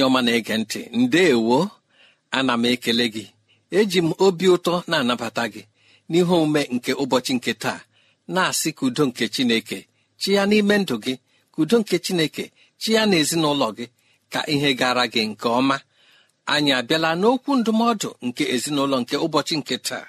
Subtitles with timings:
[0.00, 0.80] Onye ọma na-ege ntị.
[1.02, 1.58] Ndeewo
[2.30, 3.24] ana m ekele gị.
[3.78, 5.62] Eji m obi ụtọ na-anabata gị
[6.10, 7.80] n'ihe omume nke ụbọchị nke taa.
[8.34, 9.78] Na-asị ka udo nke chineke
[10.20, 11.14] chi ya n'ime ndụ gị.
[11.52, 12.44] Ka udo nke chineke
[12.80, 13.86] chi ya na ezinụlọ gị
[14.32, 15.76] ka ihe gara gị nke ọma.
[16.52, 20.06] Anyị abịala n'okwu ndụmọdụ nke ezinụlọ nke ụbọchị nke taa.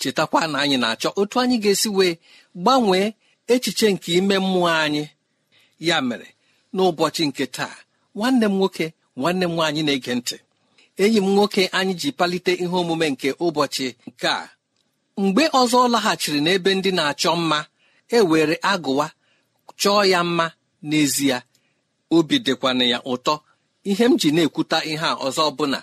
[0.00, 2.14] Chetakwa na anyị na-achọ otu anyị ga-esi wee
[2.62, 3.06] gbanwee
[3.52, 5.04] echiche nke ime mmụọ anyị.
[5.88, 6.28] Ya mere
[6.74, 7.76] n'ụbọchị nke taa
[8.16, 8.86] nwanne m nwoke
[9.18, 10.36] nwanne m nwaanyị na-ege ntị.
[11.02, 14.42] Enyi m nwoke anyị ji palite ihe omume nke ụbọchị nke a.
[15.22, 17.58] Mgbe ọzọ ọ laghachiri n'ebe ndị na-achọ mma
[18.08, 19.06] e were agụwa
[19.80, 20.46] chọọ ya mma.
[20.88, 21.36] N'ezie
[22.16, 23.34] obi dịkwana ya ụtọ.
[23.90, 25.78] Ihe m ji na-ekwuta ihe a ọzọ bụ na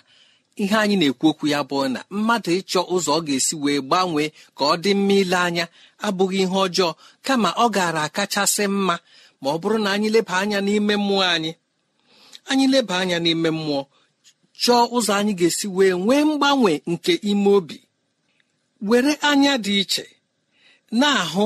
[0.62, 4.62] ihe anyị na-ekwu okwu ya bụ na mmadụ ịchọ ụzọ ọ ga-esi wee gbanwee ka
[4.64, 5.64] ọ dị mma ile anya
[6.06, 6.90] abụghị ihe ọjọọ
[7.26, 8.94] kama ọ gaara akachasị mma.
[9.40, 11.50] Ma ọ bụrụ na anyị leba anya n'ime mmụọ anyị
[12.50, 13.82] anyị leba anya n'ime mmụọ
[14.62, 17.76] chọọ ụzọ anyị ga-esi wee nwee mgbanwe nke ime obi.
[18.88, 20.04] Were anya dị iche
[21.00, 21.44] na-ahụ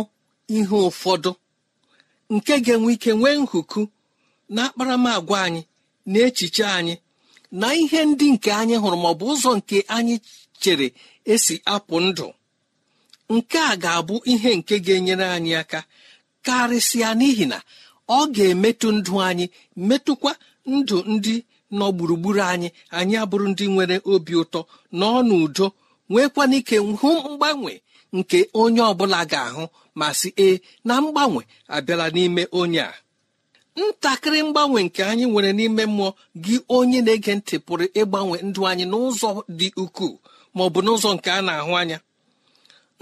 [0.57, 1.31] ihe ụfọdụ
[2.35, 3.81] nke ga-enwe ike nwee nhuku
[4.55, 5.63] na akparamagwa anyị
[6.11, 6.95] na echiche anyị
[7.61, 10.15] na ihe ndị nke anyị hụrụ maọbụ ụzọ nke anyị
[10.61, 10.87] chere
[11.33, 12.27] esi apụ ndụ.
[13.35, 15.81] Nke a ga-abụ ihe nke ga-enyere anyị aka
[16.47, 17.59] karịsịa n'ihi na
[18.09, 19.47] ọ ga-emetụ ndụ anyị
[19.89, 20.33] metụkwa
[20.75, 21.35] ndụ ndị
[21.79, 22.69] nọ gburugburu anyị
[22.99, 24.61] anyị abụrụ ndị nwere obi ụtọ
[25.01, 25.67] nọ n'udo
[26.11, 27.73] nwekwana ike hụ mgbanwe
[28.17, 29.65] nke onye ọbụla ga-ahụ
[29.99, 30.55] ma si ee
[30.87, 31.43] na mgbanwe
[31.75, 32.93] abịala n'ime onye a.
[33.81, 36.09] Ntakịrị mgbanwe nke anyị nwere n'ime mmụọ
[36.45, 39.29] gị onye na-ege ntị pụrụ ịgbanwe ndụ anyị n'ụzọ
[39.59, 40.15] dị ukwuu
[40.55, 41.99] ma ọ bụ n'ụzọ nke a na-ahụ anya.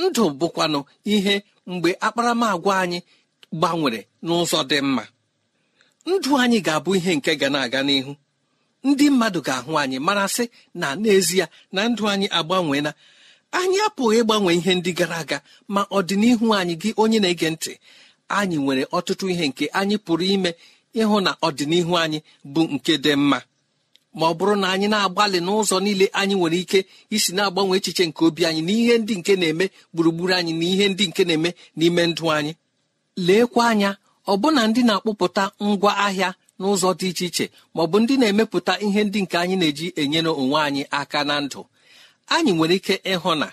[0.02, 0.78] Ndụ bụkwanụ
[1.14, 1.34] ihe
[1.70, 2.98] mgbe akparamagwa anyị
[3.58, 5.04] gbanwere n'ụzọ dị mma.
[6.06, 8.12] Ndụ anyị ga-abụ ihe nke ga na-aga n'ihu.
[8.88, 10.44] Ndị mmadụ ga-ahụ anyị marasị
[10.81, 12.91] na n'ezie na ndụ anyị agbanweela.
[13.58, 15.38] Anyị apụghị ịgbanwe ihe ndị gara aga
[15.75, 17.73] ma ọdịnihu anyị gị onye na-ege ntị
[18.38, 20.50] anyị nwere ọtụtụ ihe nke anyị pụrụ ime
[21.00, 22.19] ịhụ na ọdịnihu anyị
[22.52, 23.38] bụ nke dị mma.
[24.19, 26.79] Ma ọ bụrụ na anyị na-agbalị n'ụzọ niile anyị nwere ike
[27.14, 29.64] isi na-agbanwe echiche nke obi anyị na ihe ndị nke na-eme
[29.94, 32.52] gburugburu anyị na ihe ndị nke na-eme n'ime ndụ anyị
[33.26, 33.91] leekwa anya
[34.32, 36.31] ọbụna ndị na-akpụpụta ngwa ahịa
[36.61, 37.44] n'ụzọ dị iche iche
[37.75, 41.34] ma ọ bụ ndị na-emepụta ihe ndị nke anyị na-eji enyere onwe anyị aka na
[41.44, 41.61] ndụ.
[42.34, 43.49] Anyị nwere ike ịhụ na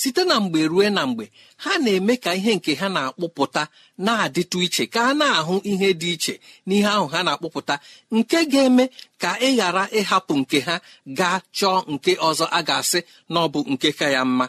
[0.00, 1.24] site na mgbe rue na mgbe
[1.62, 3.62] ha na-eme ka ihe nke ha na-akpụpụta
[4.04, 6.34] na-adịtụ iche ka a na-ahụ ihe dị iche
[6.66, 7.74] n'ihe ahụ ha na-akpụpụta
[8.16, 8.84] nke ga-eme
[9.22, 10.74] ka ị ghara ịhapụ nke ha
[11.18, 13.00] gaa chọọ nke ọzọ a ga-asị
[13.32, 14.46] na ọ bụ nke ka ya mma.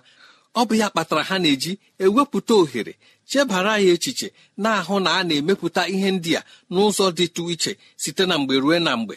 [0.55, 1.71] Ọ bụ ya kpatara ha na-eji
[2.03, 2.93] ewepụta ohere
[3.29, 4.27] chebara ya echiche
[4.63, 6.41] na-ahụ na a na-emepụta ihe ndị a
[6.71, 9.15] n'ụzọ dịtụ iche site na mgbe rue na mgbe.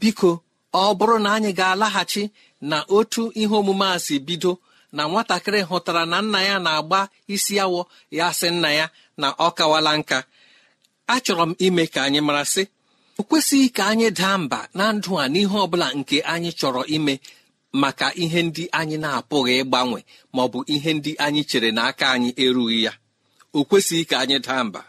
[0.00, 0.30] Biko
[0.72, 2.22] ọ bụrụ na anyị ga-alaghachi
[2.70, 4.52] na otu ihe omume a si bido
[4.96, 7.00] na nwatakịrị hụtara na nna ya na-agba
[7.34, 7.80] isi awọ
[8.18, 8.86] ya sị nna ya
[9.20, 10.18] na ọ kawala nka
[11.14, 12.62] achọrọ m ime ka anyị mara sị
[13.18, 16.82] o kwesịghị ka anyị daa mba na ndụ a n'ihe ọ bụla nke anyị chọrọ
[16.96, 17.14] ime
[17.82, 20.00] maka ihe ndị anyị na-apụghị ịgbanwe
[20.34, 22.92] ma ọ bụ ihe ndị anyị chere na aka anyị erughị ya.
[23.56, 24.82] O kwesịghị ka anyị daa mba.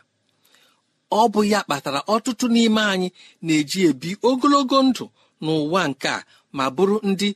[1.11, 3.07] Ọ bụ ya kpatara ọtụtụ n'ime anyị
[3.45, 5.05] na-eji ebi ogologo ndụ
[5.43, 6.19] n'ụwa nke a
[6.57, 7.29] ma bụrụ ndị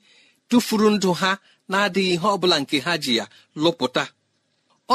[0.50, 1.32] tụfuru ndụ ha
[1.72, 3.26] na-adịghị ihe ọ bụla nke ha ji ya
[3.62, 4.04] lụpụta.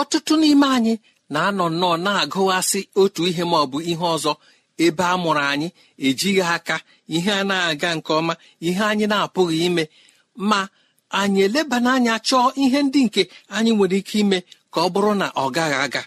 [0.01, 0.95] Ọtụtụ n'ime anyị
[1.33, 4.33] na-anọ nnọọ na-agụghasị otu ihe ma ọ bụ ihe ọzọ
[4.85, 5.69] ebe a mụrụ anyị
[6.07, 6.77] ejighị aka
[7.15, 8.35] ihe a na-aga nke ọma
[8.67, 9.85] ihe anyị na-apụghị ime
[10.51, 10.61] ma
[11.19, 13.23] anyị eleba n'anya chọọ ihe ndị nke
[13.57, 14.39] anyị nwere ike ime
[14.73, 16.03] ka ọ bụrụ na ọ gaghị aga.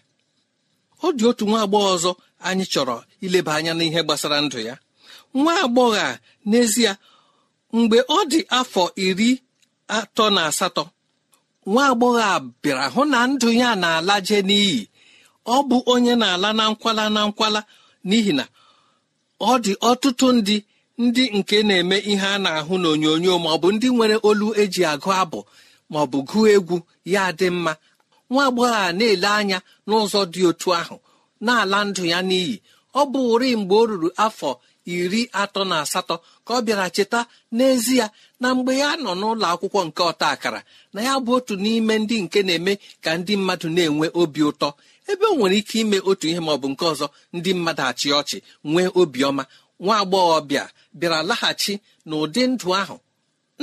[1.06, 2.12] Ọ dị otu nwa agbọghọ ọzọ
[2.48, 2.96] anyị chọrọ
[3.26, 4.76] ileba anya n'ihe gbasara ndụ ya.
[5.40, 6.92] Nwa agbọghọ a n'ezie
[7.78, 9.30] mgbe ọ dị afọ iri
[9.98, 10.84] atọ na asatọ
[11.72, 14.80] nwa agbọghọ a bịara hụ na ndụ ya na-alaje n'iyi.
[15.46, 17.62] Ọ bụ onye na-ala na nkwala na nkwala
[18.08, 18.46] n'ihi na
[19.40, 20.56] ọ dị ọtụtụ ndị
[21.04, 25.10] ndị nke na-eme ihe a na-ahụ n'onyonyo ma ọ bụ ndị nwere olu eji agụ
[25.22, 25.40] abụ
[25.92, 26.76] ma ọ bụ gụọ egwu
[27.14, 27.74] ya dị mma.
[28.32, 29.58] Nwa agbọghọ a na-ele anya
[29.88, 30.96] n'ụzọ dị otu ahụ
[31.46, 32.56] na-ala ndụ ya n'iyi.
[33.00, 34.50] Ọ bụ ụri mgbe o ruru afọ
[34.96, 36.16] iri atọ na asatọ
[36.46, 37.20] ka ọ bịara cheta
[37.56, 38.06] n'ezie
[38.42, 40.62] na mgbe ya nọ n'ụlọ akwụkwọ nke ọta akara
[40.94, 42.74] na ya bụ otu n'ime ndị nke na-eme
[43.04, 44.70] ka ndị mmadụ na-enwe obi ụtọ.
[45.12, 47.06] Ebe o nwere ike ime otu ihe ma ọ bụ nke ọzọ
[47.36, 48.38] ndị mmadụ achị ọchị
[48.72, 49.44] nwee obiọma
[49.84, 50.64] nwa agbọghọbịa
[51.00, 51.74] bịara laghachi
[52.08, 52.96] n'ụdị ndụ ahụ.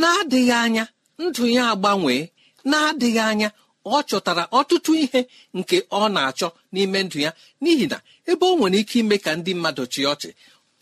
[0.00, 0.84] Na-adịghị anya
[1.22, 2.22] ndụ ya agbanwee
[2.70, 3.48] na-adịghị anya
[3.84, 5.20] ọ chọtara ọtụtụ ihe
[5.58, 7.30] nke ọ na-achọ n'ime ndụ ya.
[7.62, 7.98] N'ihi na
[8.30, 10.30] ebe ọ nwere ike ime ka ndị mmadụ chịa ọchị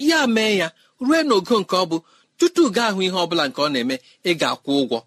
[0.09, 0.69] ya mee ya
[1.07, 1.97] rue n'ogo nke ọ bụ
[2.39, 4.99] tutu gaa ahụ ihe ọ bụla nke ọ na-eme ị ga-akwụ ụgwọ.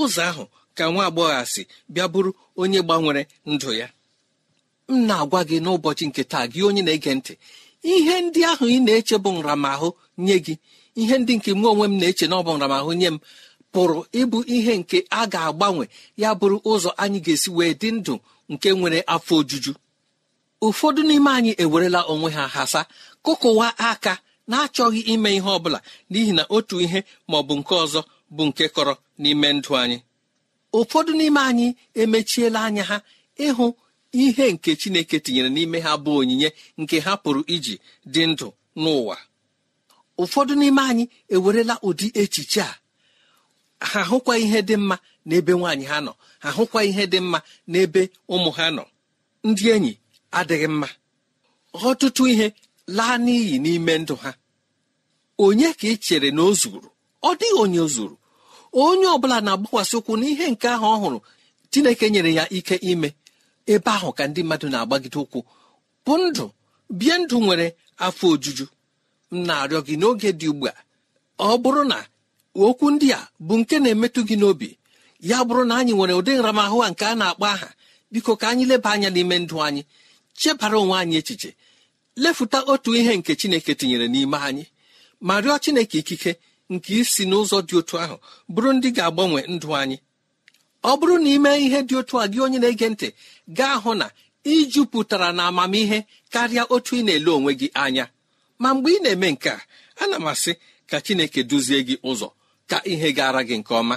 [0.00, 0.44] Ụzọ ahụ
[0.76, 1.62] ka nwa agbọghọ si
[1.92, 2.30] bịa bụrụ
[2.60, 3.22] onye gbanwere
[3.52, 3.88] ndụ ya.
[4.88, 7.32] M na-agwa gị n'ụbọchị nke taa gị onye na-ege ntị
[7.92, 9.88] ihe ndị ahụ ị na-eche bụ nramahụ
[10.24, 10.54] nye gị.
[11.00, 13.18] Ihe ndị nke mụ onwe m na-eche na ọ bụ nramahụ nye m
[13.72, 15.84] pụrụ ịbụ ihe nke a ga-agbanwe
[16.22, 18.14] ya bụrụ ụzọ anyị ga-esi wee dị ndụ
[18.52, 19.72] nke nwere afọ ojuju.
[20.66, 22.80] Ụfọdụ n'ime anyị ewerela onwe ha hasa
[23.24, 24.12] kụkụwa aka
[24.50, 25.78] na-achọghị ime ihe ọ bụla
[26.10, 28.00] n'ihi na otu ihe ma ọ bụ nke ọzọ
[28.36, 29.98] bụ nke kọrọ n'ime ndụ anyị.
[30.78, 31.66] Ụfọdụ n'ime anyị
[32.02, 32.96] emechiela anya ha
[33.46, 33.66] ịhụ
[34.22, 36.48] ihe nke chineke tinyere n'ime ha bụ onyinye
[36.80, 37.74] nke ha pụrụ iji
[38.12, 38.48] dị ndụ
[38.82, 39.16] n'ụwa.
[40.22, 41.04] Ụfọdụ n'ime anyị
[41.34, 42.72] ewerela ụdị echiche a.
[43.90, 44.96] Ha hụkwa ihe dị mma
[45.28, 46.12] n'ebe nwaanyị ha nọ.
[46.42, 47.38] Ha hụkwa ihe dị mma
[47.72, 48.00] n'ebe
[48.34, 48.84] ụmụ ha nọ.
[49.48, 49.92] Ndị enyi
[50.38, 50.88] adịghị mma.
[51.88, 52.46] Ọtụtụ ihe
[52.96, 54.30] laa n'iyi n'ime ndụ ha.
[55.44, 56.88] Onye ka ị chere na o zuru?
[57.22, 58.16] Ọ dịghị onye zuru.
[58.84, 61.18] Onye ọ bụla na-agbakwasị ụkwụ n'ihe nke ahụ ọ hụrụ
[61.70, 63.08] chineke nyere ya ike ime.
[63.72, 65.40] Ebe ahụ ka ndị mmadụ na-agbagide ụkwụ
[66.04, 66.44] bụ ndụ
[66.98, 67.66] bie ndụ nwere
[68.06, 68.66] afọ ojuju.
[69.32, 70.74] M na-arịọ gị n'oge dị ugbu a
[71.38, 71.98] ọ bụrụ na
[72.64, 74.68] okwu ndị a bụ nke na-emetụ gị n'obi
[75.28, 77.68] ya bụrụ na anyị nwere ụdị nramahụ a nke a na-akpọ aha
[78.12, 79.82] biko ka anyị leba anya n'ime ndụ anyị
[80.40, 81.50] chebara onwe anyị echiche
[82.22, 84.64] lefụta otu ihe nke chineke tinyere n'ime anyị
[85.26, 86.32] ma rịọ chineke ikike
[86.72, 88.16] nke isi n'ụzọ dị otu ahụ
[88.52, 89.96] bụrụ ndị ga-agbanwe ndụ anyị.
[90.84, 93.08] Ọ bụrụ na ime ihe dị otu a gị onye na-ege ntị
[93.58, 94.06] gaa hụ na
[94.54, 95.98] ijupụtara na amamihe
[96.32, 98.04] karịa otu ị na-ele onwe gị anya.
[98.60, 99.58] Ma mgbe ị na-eme nke a
[100.02, 100.52] ana m asị
[100.90, 102.28] ka chineke duzie gị ụzọ
[102.70, 103.96] ka ihe gara gị nke ọma.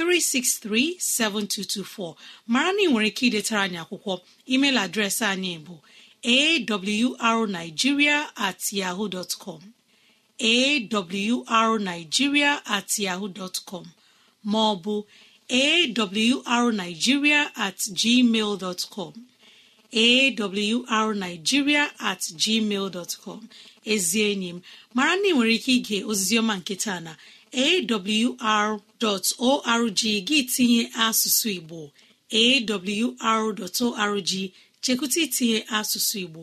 [0.00, 2.14] 363 7224
[2.46, 4.14] mara na ị nwere ike idetara anyị akwụkwọ.
[4.52, 5.74] Email adreesị anyị bụ
[7.18, 9.60] awrnigeria at yahoo dot com.
[12.66, 13.84] At yahoo dot com.
[14.44, 15.04] Ma ọ bụ
[16.46, 19.12] awrnigeria at gmail dot com.
[19.92, 23.48] Awrnigeria at gmail dot com.
[23.84, 24.62] Enyi m
[24.94, 27.16] mara na ị nwere ike ige oziziọma nke taa na
[27.64, 28.80] awr.org
[30.28, 31.80] gị tinye asụsụ igbo.
[32.40, 34.30] Awr.org
[34.82, 36.42] chekwụta itinye asụsụ igbo.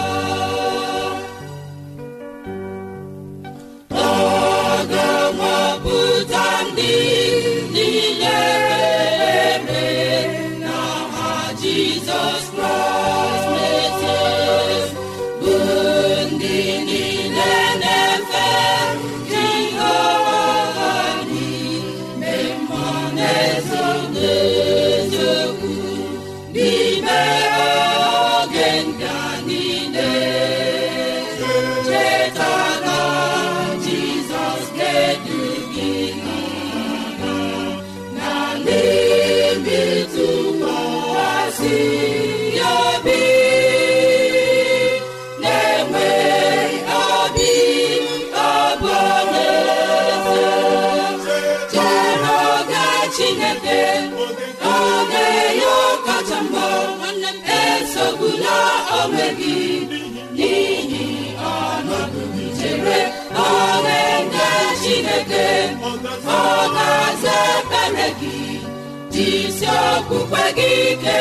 [69.79, 71.19] okpukpe gị ike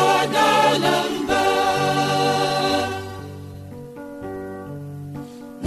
[0.00, 0.02] ọ
[0.34, 1.42] dala mba.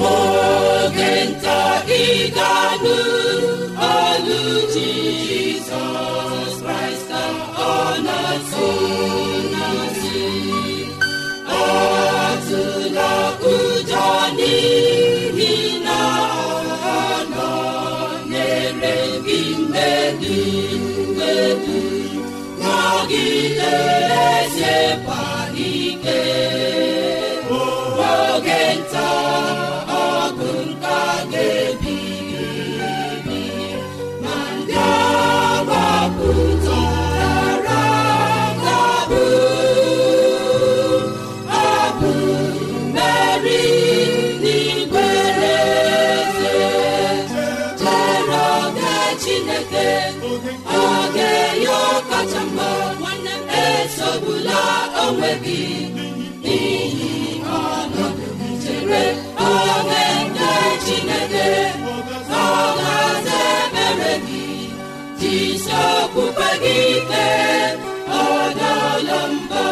[0.09, 1.59] Oge nta
[2.01, 2.03] ị
[2.35, 2.97] ga-anụ
[3.95, 4.41] olu
[4.73, 7.09] Jizọs Kraịst
[7.69, 7.73] ọ
[8.05, 8.67] na-atụ
[23.25, 24.14] nọgidesiekwa
[55.43, 55.61] gị
[56.43, 57.11] n'ihi
[57.61, 58.27] ọnọdụ
[58.63, 59.03] chere
[59.51, 60.51] oge nke
[60.85, 61.47] chineke
[62.43, 62.47] ọ
[62.79, 64.45] ga-aza ekpere gị
[65.19, 65.79] jisi
[66.63, 67.27] gị ike
[68.23, 69.65] ọdala mba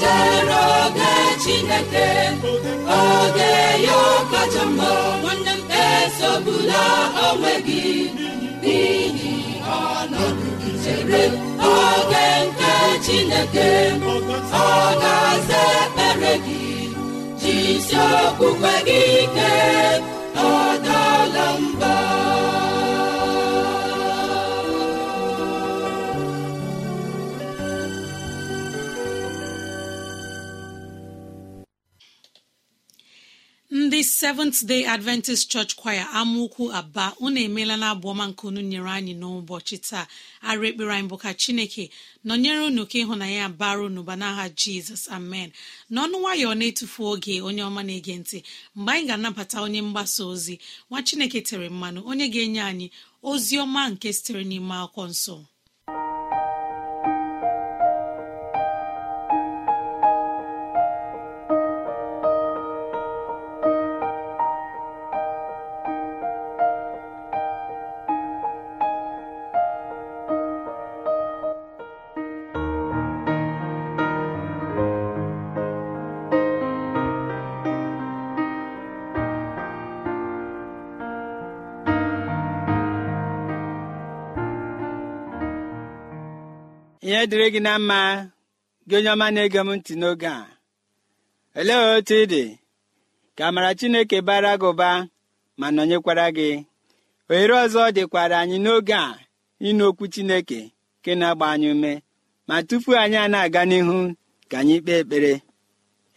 [0.00, 2.08] chere oge chineke
[3.00, 3.52] oge
[3.86, 4.00] ya
[4.32, 4.90] kacha mma
[5.86, 6.82] esogbula
[7.26, 7.84] onwe gị
[8.62, 9.34] n'ihi
[9.80, 12.72] ọnọdụ chere oge nke
[13.04, 13.68] chineke
[14.64, 14.68] ọ
[15.02, 16.62] ga-aza ekpere gị.
[17.40, 17.96] Jisi
[18.26, 19.52] okpukpe gị ike.
[34.00, 38.90] Ndị seventh day adventist church choir amaokwu aba unu emeela na abụọma nke unu nyere
[38.98, 40.04] anyị n'ụbọchị taa.
[40.48, 41.84] Arụ ekpere anyị bụ ka chineke
[42.26, 45.02] nọnyere unu ka ịhụnanya ya bara unu ba n'aha jizọs.
[45.16, 45.48] Amen.
[45.92, 48.38] N'ọnụ nwayọ na-etufu oge onye ọma na-ege ntị
[48.76, 50.54] mgbe anyị ga-anabata onye mgbasa ozi
[50.90, 52.86] nwa chineke tere mmanụ onye ga-enye anyị
[53.30, 55.36] ozi ọma nke sitere n'ime akwụkwọ nsọ.
[87.10, 88.00] Ihe dịrị gị na mma
[88.88, 90.46] gị onye ọma na-ege m ntị n'oge a.
[91.58, 92.42] Olee otu ị dị?
[93.36, 94.88] Ka amara chineke bara gị ụba
[95.60, 96.48] ma nọnyekwara gị.
[97.30, 99.18] Ohere ọzọ dịkwara anyị n'oge a
[99.68, 100.60] ịnụ okwu chineke
[100.98, 101.92] nke na-agba anyị ume.
[102.48, 103.96] Ma tupu anyị a na-aga n'ihu
[104.50, 105.32] ka anyị kpee ekpere.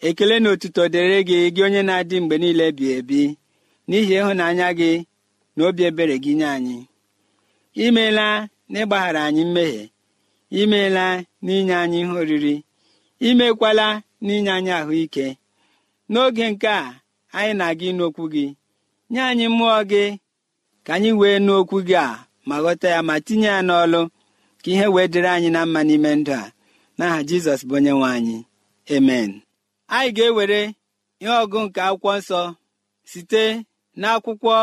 [0.08, 3.22] Ekele na otuto dịrị gị gị onye na-adị mgbe niile bi ebi.
[3.88, 4.92] N'ihi ịhụnanya gị
[5.56, 6.78] na obi ebere gị nye anyị.
[7.84, 8.28] Imeela
[8.72, 9.84] na ịgbaghara anyị mmehie.
[10.60, 11.06] Imeela
[11.46, 12.56] n'inye anyị ihe oriri
[13.28, 13.88] imekwala
[14.26, 15.26] n'inye anyị ahụike.
[16.12, 16.82] N'oge nke a
[17.38, 18.46] anyị na-aga ịnụ gị.
[19.12, 20.04] Nye anyị mmụọ gị
[20.86, 24.02] ka anyị wee nụ okwu gị a ma ghọta ya ma tinye ya n'ọlụ
[24.62, 26.44] ka ihe wee dịrị anyị na mma n'ime ndụ a.
[26.98, 28.38] N'aha jizọs bụ onye nwe anyị.
[28.96, 29.30] Emen
[29.96, 30.62] anyị ga-ewere
[31.22, 32.40] ihe ọgụ nke akwụkwọ nsọ
[33.12, 33.44] site
[34.00, 34.56] n'akwụkwọ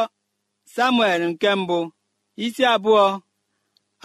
[0.75, 1.79] samuel nke mbụ
[2.45, 3.05] isi abụọ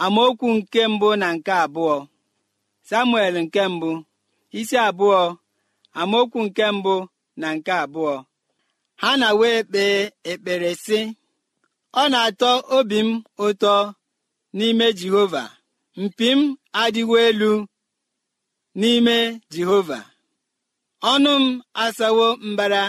[0.04, 1.94] amaokwu nke mbụ na nke abụọ.
[2.88, 3.90] Samuel nke mbụ
[4.58, 5.20] isi abụọ.
[6.00, 6.94] Amaokwu nke mbụ
[7.40, 8.14] na nke abụọ.
[9.00, 9.96] Ha na wee kpee
[10.30, 10.98] ekpere sị
[12.00, 13.10] ọ na-atọ obi m
[13.44, 13.74] ụtọ
[14.56, 15.42] n'ime jehova.
[16.02, 16.40] Mpi m
[16.82, 17.52] adịwo elu
[18.80, 19.16] n'ime
[19.52, 19.98] jehova.
[21.12, 21.44] Ọnụ m
[21.82, 22.82] asawo mbara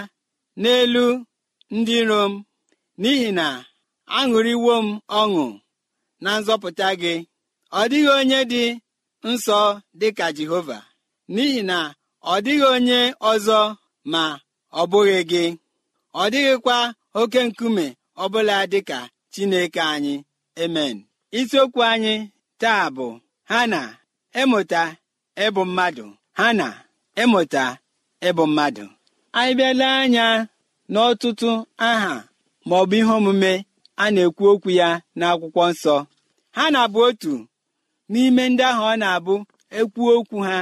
[0.62, 1.06] n'elu
[1.76, 2.34] ndị iro m
[3.02, 3.46] n'ihi na
[4.18, 4.88] aṅụrịwo m
[5.20, 5.46] ọṅụ.
[6.24, 7.14] Na nzọpụta gị
[7.80, 8.64] ọ dịghị onye dị
[9.30, 9.60] nsọ
[10.00, 10.78] dịka jehova
[11.34, 11.78] n'ihi na
[12.34, 13.00] ọ dịghị onye
[13.32, 13.60] ọzọ
[14.12, 14.24] ma
[14.80, 15.44] ọ bụghị gị.
[16.22, 16.78] Ọ dịghịkwa
[17.20, 17.86] oke nkume
[18.24, 19.00] ọbụla dịka
[19.34, 20.16] chineke anyị.
[20.64, 20.96] Emen
[21.40, 22.14] isiokwu anyị
[22.62, 23.08] taa bụ
[23.50, 23.82] ha na
[24.42, 24.82] ịmụta
[25.46, 26.06] ịbụ mmadụ
[26.38, 26.68] ha na
[27.22, 27.64] ịmụta
[28.28, 28.86] ịbụ mmadụ.
[29.38, 30.26] Anyị bịala anya
[30.94, 31.50] n'ọtụtụ
[31.90, 32.14] aha
[32.70, 33.52] maọbụ ihe omume
[34.04, 35.96] a na-ekwu okwu ya n'akwụkwọ nsọ.
[36.56, 37.34] Ha na-abụ otu
[38.12, 39.34] n'ime ndị ahụ ọ na-abụ
[39.80, 40.58] ekwu okwu ha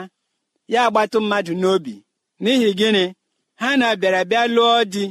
[0.74, 1.94] ya agbatụ mmadụ n'obi.
[2.42, 3.04] N'ihi gịnị?
[3.62, 5.04] Ha na-abịara bịa lụọ di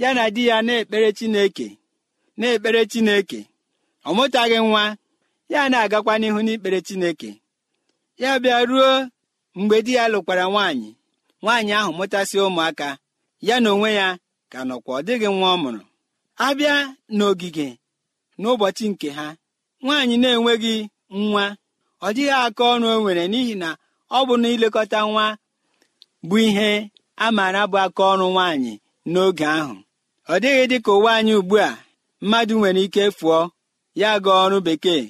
[0.00, 1.66] ya na di ya na-ekpere chineke
[2.38, 3.40] na-ekpere chineke.
[4.08, 4.84] Ọ mụtaghị nwa
[5.52, 7.30] ya na-agakwa n'ihu n'ikpere chineke.
[8.22, 8.90] Ya bịa ruo
[9.58, 10.90] mgbe di ya lụkwara nwaanyị
[11.42, 12.88] nwaanyị ahụ mụtasị ụmụaka
[13.46, 14.08] ya na onwe ya
[14.52, 15.82] ka nọkwa ọ dịghị nwa ọ mụrụ.
[16.46, 16.74] Abịa
[17.16, 17.68] n'ogige
[18.40, 19.26] n'ụbọchị nke ha
[19.82, 20.74] nwaanyị na-enweghị
[21.28, 21.44] nwa.
[22.06, 23.68] Ọ dịghị aka ọrụ o nwere n'ihi na
[24.16, 25.26] ọ bụ na ilekọta nwa
[26.28, 26.68] bụ ihe
[27.24, 28.72] a maara bụ aka ọrụ nwaanyị
[29.12, 29.74] n'oge ahụ.
[30.32, 31.70] Ọ dịghị dị ka ụwa anyị ugbu a
[32.22, 33.38] mmadụ nwere ike fụọ
[34.00, 35.02] ya gaa ọrụ bekee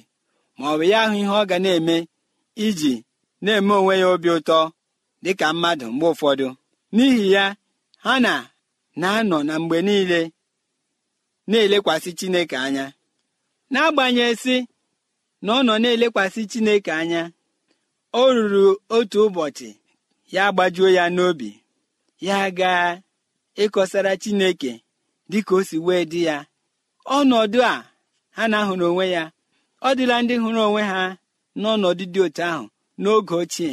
[0.57, 1.95] ma ọ bụ ya ahụ ihe ọ ga na-eme
[2.65, 2.93] iji
[3.43, 4.57] na-eme onwe ya obi ụtọ
[5.23, 6.47] dịka mmadụ mgbe ụfọdụ.
[6.95, 7.43] N'ihi ya
[8.03, 8.33] ha na
[9.01, 10.19] na-anọ na mgbe niile
[11.49, 12.85] na-elekwasị chineke anya.
[13.71, 14.55] N'agbanyeghị
[15.43, 17.21] na ọ nọ na-elekwasị chineke anya
[18.19, 19.69] o ruru otu ụbọchị
[20.35, 21.49] ya gbajuo ya n'obi.
[22.27, 22.87] Ya gaa
[23.63, 24.71] ịkọsara chineke
[25.31, 26.37] dịka o si wee dị ya.
[27.17, 27.75] Ọnọdụ a
[28.35, 29.23] ha na-ahụrụ onwe ya
[29.87, 31.01] ọ dịla ndị hụrụ onwe ha
[31.61, 32.63] n'ọnọdụ dị otu ahụ
[33.01, 33.71] n'oge ochie.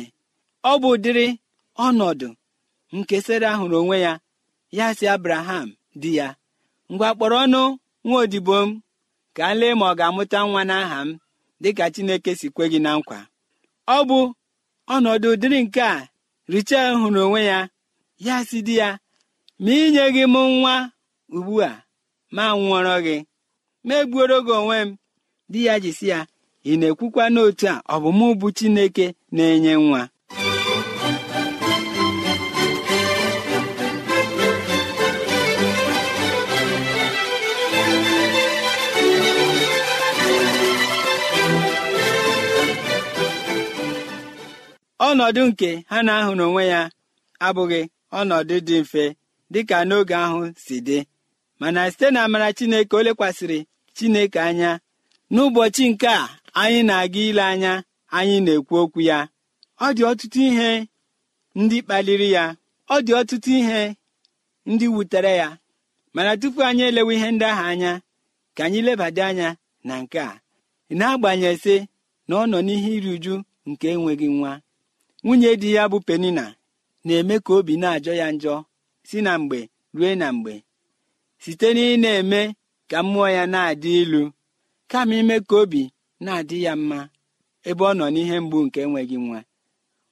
[0.70, 1.26] Ọ bụ ụdịrị
[1.86, 2.28] ọnọdụ
[2.96, 4.12] nke sera hụrụ onwe ya
[4.78, 5.68] ya si abraham
[6.00, 6.28] di ya.
[6.92, 7.62] Ngwa kpọrọ ọnụ
[8.06, 8.80] nwa odibo m
[9.34, 11.18] ka a lee ma ọ ga-amụta nwa n'aha m
[11.62, 13.18] dịka chineke si kwe gị na nkwa.
[13.96, 14.18] Ọ bụ
[14.94, 16.08] ọnọdụ ụdịrị nke a
[16.52, 17.58] richel hụrụ onwe ya
[18.26, 18.88] ya si di ya
[19.62, 20.74] ma inye gị m nwa
[21.36, 21.72] ugbu a
[22.34, 23.16] ma nwụọrọ gị.
[23.86, 24.96] Ma egbuoro gị onwe m
[25.52, 26.18] di ya jisi ya
[26.70, 30.00] ị na-ekwukwa n'otu a ọ bụ mụ bụ chineke na-enye nwa.
[45.08, 46.80] Ọnọdụ nke ha na-ahụ n'onwe ya
[47.46, 47.80] abụghị
[48.18, 49.04] ọnọdụ dị mfe
[49.52, 50.98] dịka n'oge ahụ si dị.
[51.60, 53.58] Mana site na amara chineke o lekwasịrị
[53.96, 54.70] chineke anya.
[55.32, 56.22] N'ụbọchị nke a
[56.60, 57.72] anyị na-aga ile anya
[58.16, 59.18] anyị na-ekwu okwu ya.
[59.84, 60.68] Ọ dị ọtụtụ ihe
[61.60, 62.44] ndị kpaliri ya.
[62.94, 63.80] Ọ dị ọtụtụ ihe
[64.70, 65.48] ndị wutere ya.
[66.14, 67.92] Mana tupu anyị elewe ihe ndị ahụ anya
[68.56, 69.48] ka anyị lebada anya
[69.86, 70.40] na nke a.
[70.98, 71.74] Na-agbanyesị
[72.28, 73.34] na ọ nọ n'ihe iri uju
[73.68, 74.52] nke enweghị nwa.
[75.24, 76.44] Nwunye di ya bụ penina
[77.04, 78.54] na-eme ka obi na-ajọ ya njọ
[79.08, 79.60] si na mgbe
[79.96, 80.54] rue na mgbe.
[81.42, 82.40] Site n'ị na-eme
[82.90, 84.22] ka mmụọ ya na-adị ilu
[84.90, 85.82] kama ime ka obi
[86.24, 86.98] na-adị ya mma
[87.68, 89.40] ebe ọ nọ n'ihe mgbu nke enweghị nwa.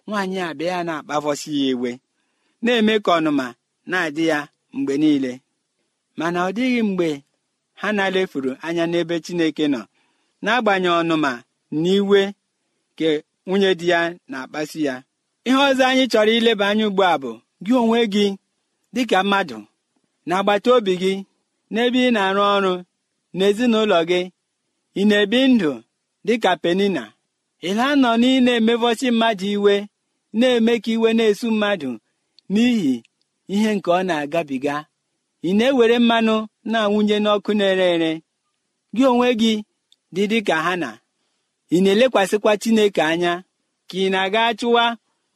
[0.07, 1.91] Nwaanyị abịa ya na-akpavọsi ya iwe
[2.65, 3.47] na-eme ka ọnụma
[3.91, 4.39] na-adị ya
[4.77, 5.33] mgbe niile.
[6.19, 7.09] Mana ọ dịghị mgbe
[7.81, 9.81] ha na-alefuru anya n'ebe Chineke nọ
[10.45, 11.33] n'agbanyeghị ọnụma
[11.81, 12.21] na iwe
[12.99, 13.11] ke
[13.47, 14.95] nwunye di ya na-akpasu ya.
[15.47, 17.31] Ihe ọzọ anyị chọrọ ileba anya ugbu a bụ
[17.65, 18.27] gị onwe gị
[18.95, 19.59] dịka mmadụ
[20.27, 21.13] na agbata obi gị
[21.73, 22.73] n'ebe ị na-arụ ọrụ
[23.37, 24.21] n'ezinụlọ gị
[25.01, 25.71] ị na-ebi ndụ
[26.27, 27.05] dịka penina.
[27.69, 29.75] Ịla nọ na ị na-emevọchi mmadụ iwe
[30.39, 31.91] na-eme ka iwe na-esu mmadụ
[32.53, 32.95] n'ihi
[33.55, 34.77] ihe nke ọ na-agabiga.
[35.49, 36.35] Ị na-ewere mmanụ
[36.71, 38.13] na-awụnye n'ọkụ na-ere ere.
[38.95, 39.53] Gị onwe gị
[40.15, 40.91] dị dịka ha na
[41.77, 43.33] ị na-elekwasịkwa chineke anya
[43.89, 44.85] ka ị na-aga chụwa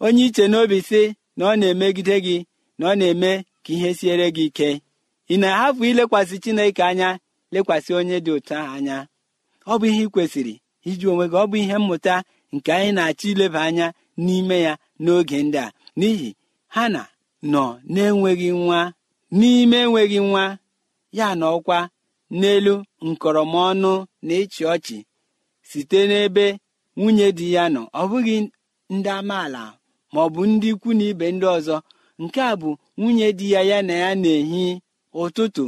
[0.05, 1.03] onye iche n'obi sị
[1.37, 2.37] na ọ na-emegide gị
[2.79, 3.33] na ọ na-eme
[3.65, 4.71] ka ihe siere gị ike.
[5.33, 7.09] Ị na-ahapụ ilekwasị chineke anya
[7.53, 8.97] lekwasị onye dị ụtọ anya.
[9.67, 10.55] Ọ bụ ihe ị kwesịrị
[10.89, 12.15] iji onwe gị ọ bụ ihe mmụta
[12.55, 13.87] nke anyị na-achọ ileba anya
[14.25, 14.73] n'ime ya
[15.03, 15.67] n'oge ndị a.
[15.99, 16.31] N'ihi
[16.75, 17.03] ha na
[17.53, 18.81] nọ na-enweghị nwa
[19.39, 20.45] n'ime enweghị nwa
[21.19, 21.79] ya na ọkwa
[22.41, 22.75] n'elu
[23.09, 23.93] nkọrọmọnụ
[24.27, 24.97] na ịchị ọchị.
[25.69, 26.47] Site n'ebe
[26.99, 27.83] nwunye di ya nọ.
[28.01, 28.37] Ọ bụghị
[28.95, 29.63] ndị amaala
[30.13, 31.77] ma ọ bụ ndị ikwu na ibe ndị ọzọ.
[32.23, 34.65] Nke a bụ nwunye di ya ya na ya na-ehi
[35.21, 35.65] ụtụtụ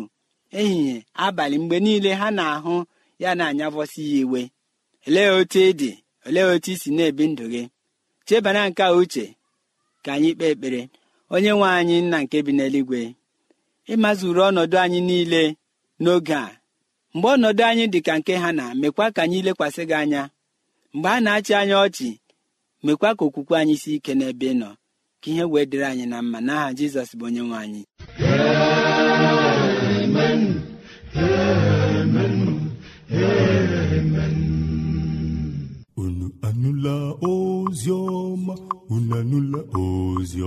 [0.59, 2.75] ehihie abalị mgbe niile ha na-ahụ
[3.23, 4.43] ya na-anyavọsi ya iwe.
[5.07, 5.91] Olee otu ị dị?
[6.27, 7.63] Olee otu i si na-ebi ndụ gị?
[8.27, 9.25] Chebana nke uche
[10.05, 10.81] ka anyị kpee ekpere.
[11.35, 13.01] Onye nwe anyị nna nke bi n'eluigwe
[13.93, 15.43] ịmazuru ọnọdụ anyị niile
[16.03, 16.60] n'oge a.
[17.15, 20.23] mgbe ọnọdụ anyị dị ka nke ha na mekwa ka anyị lekwasị gị anya.
[20.95, 22.09] Mgbe a na-achị anya ọchị
[22.85, 24.69] mekwa ka okwukwe anyị si ike n'ebe nọ.
[25.21, 26.39] Ka ihe wee dịrị anyị na mma.
[26.47, 27.83] N'aha jizọs bụ onye nwe anyị
[36.03, 36.95] unu anụla
[37.31, 38.55] ozi ọma?
[38.95, 40.41] Unu anụla ozi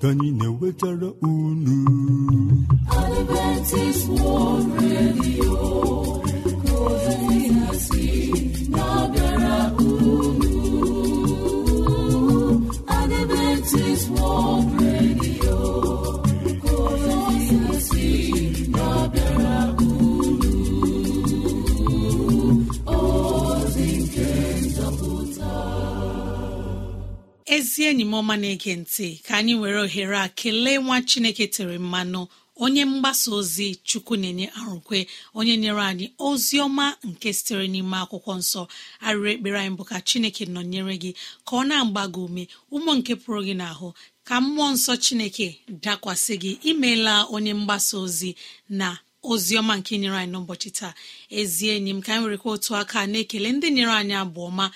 [0.00, 1.76] ka anyị na-ewetara unu.
[27.56, 31.78] Ezi enyi m ọma na-ege ntị ka anyị were ohere a kelee nwa chineke tere
[31.78, 32.26] mmanụ
[32.64, 34.98] onye mgbasa ozi chukwu na-enye arụkwe
[35.38, 38.62] onye nyere anyị ozi ọma nke sitere n'ime akwụkwọ nsọ.
[39.06, 41.10] Arịrị ekpere anyị bụ ka chineke nọnyere gị
[41.46, 42.42] ka ọ na-agba gị ume.
[42.74, 43.88] Ụmụ nke pụrụ gị n'ahụ
[44.28, 45.46] ka mmụọ nsọ chineke
[45.84, 46.50] dakwasị gị.
[46.70, 48.30] Imeela onye mgbasa ozi
[48.78, 48.88] na
[49.30, 50.92] ozi ọma nke nyere anyị n'ụbọchị taa.
[51.38, 54.66] Ezi enyi m ka anyị werekwa otu aka na-ekele ndị nyere anyị abụ ọma.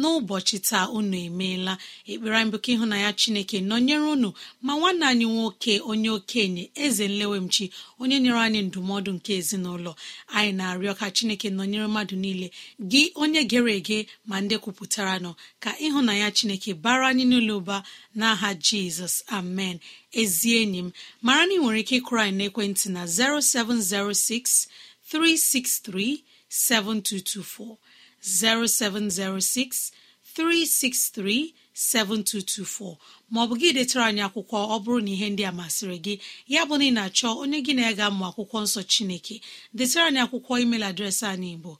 [0.00, 1.74] N'ụbọchị taa unu emeela.
[2.10, 4.28] Ekpere anyị bụ ka ịhụnanya chineke nọnyere unu
[4.64, 7.64] ma nwanne anyị nwoke onye okenye eze nlewemchi
[8.00, 9.92] onye nyere anyị ndụmọdụ nke ezinụlọ.
[10.36, 12.48] Anyị na-arịọ ka chineke nọnyere mmadụ niile
[12.90, 13.98] gị onye gere ege
[14.28, 15.30] ma ndị kwupụtara nọ
[15.62, 17.76] ka ịhụnanya chineke bara anyị n'ụlọ ụba
[18.18, 19.14] n'aha jizọs.
[19.38, 19.76] Amen.
[20.20, 20.88] Ezi enyi m
[21.26, 24.68] mara na ị nwere ike ịkụrụ anyị n'ekwentị na 0706
[25.10, 27.76] 363 7224
[28.22, 29.92] 0706
[30.36, 32.96] 363 7224
[33.32, 36.14] maọbụ gị detara anyị akwụkwọ ọ bụrụ na ihe ndị a masịrị gị
[36.52, 39.36] ya bụ na ị na-achọ onye gị na-ega mmụ akwụkwọ nsọ chineke
[39.78, 41.72] detara anyị akwụkwọ email adreesị anyị bụ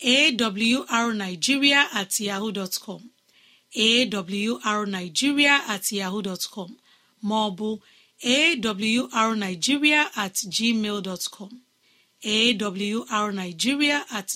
[0.00, 3.10] awrnigeria at yahoo dot com.
[3.74, 6.46] Awrnigeria at yahoo dot
[7.22, 7.80] maọbụ
[8.24, 11.60] awrnigeria at gmail dot com.
[12.22, 12.58] At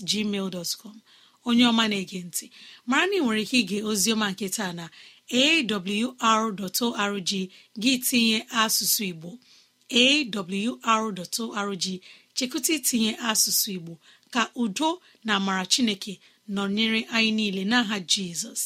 [0.09, 1.03] gmail dot com.
[1.49, 2.47] Onye ọma na-ege ntị.
[2.89, 4.85] Mara na ị nwere ike ige oziọma nke taa na
[5.41, 7.31] awr.org
[7.83, 9.31] gị tinye asụsụ igbo.
[10.03, 11.85] Awr.org
[12.37, 13.93] chekụta itinye asụsụ igbo
[14.35, 14.89] ka udo
[15.25, 16.13] na amara chineke
[16.55, 18.63] nọnyere anyị niile n'aha jizọs.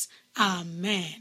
[0.48, 1.20] Amen.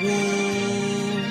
[0.00, 1.22] gboo